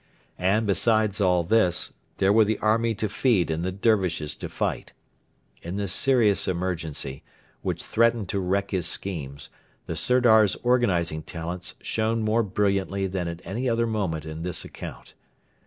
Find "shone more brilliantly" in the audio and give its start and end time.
11.83-13.05